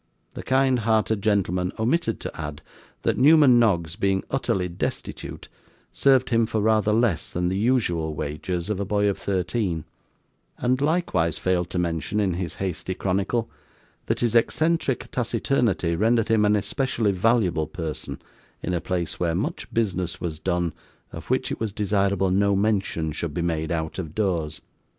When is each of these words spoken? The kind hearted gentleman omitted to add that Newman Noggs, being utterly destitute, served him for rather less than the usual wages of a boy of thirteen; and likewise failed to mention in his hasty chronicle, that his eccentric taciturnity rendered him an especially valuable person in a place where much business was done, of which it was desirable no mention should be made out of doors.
The 0.33 0.41
kind 0.41 0.79
hearted 0.79 1.21
gentleman 1.21 1.71
omitted 1.77 2.19
to 2.21 2.35
add 2.35 2.63
that 3.03 3.19
Newman 3.19 3.59
Noggs, 3.59 3.95
being 3.95 4.23
utterly 4.31 4.67
destitute, 4.67 5.47
served 5.91 6.31
him 6.31 6.47
for 6.47 6.59
rather 6.59 6.91
less 6.91 7.31
than 7.31 7.49
the 7.49 7.55
usual 7.59 8.15
wages 8.15 8.71
of 8.71 8.79
a 8.79 8.83
boy 8.85 9.07
of 9.07 9.19
thirteen; 9.19 9.85
and 10.57 10.81
likewise 10.81 11.37
failed 11.37 11.69
to 11.69 11.77
mention 11.77 12.19
in 12.19 12.33
his 12.33 12.55
hasty 12.55 12.95
chronicle, 12.95 13.47
that 14.07 14.21
his 14.21 14.33
eccentric 14.33 15.11
taciturnity 15.11 15.95
rendered 15.95 16.29
him 16.29 16.45
an 16.45 16.55
especially 16.55 17.11
valuable 17.11 17.67
person 17.67 18.19
in 18.63 18.73
a 18.73 18.81
place 18.81 19.19
where 19.19 19.35
much 19.35 19.71
business 19.71 20.19
was 20.19 20.39
done, 20.39 20.73
of 21.11 21.29
which 21.29 21.51
it 21.51 21.59
was 21.59 21.71
desirable 21.71 22.31
no 22.31 22.55
mention 22.55 23.11
should 23.11 23.35
be 23.35 23.43
made 23.43 23.69
out 23.71 23.99
of 23.99 24.15
doors. 24.15 24.61